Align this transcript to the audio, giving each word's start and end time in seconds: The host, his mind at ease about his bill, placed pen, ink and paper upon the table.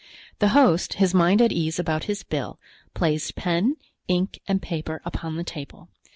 The 0.39 0.47
host, 0.57 0.95
his 0.95 1.13
mind 1.13 1.43
at 1.43 1.51
ease 1.51 1.77
about 1.77 2.05
his 2.05 2.23
bill, 2.23 2.57
placed 2.95 3.35
pen, 3.35 3.75
ink 4.07 4.39
and 4.47 4.59
paper 4.59 4.99
upon 5.05 5.35
the 5.35 5.43
table. 5.43 5.89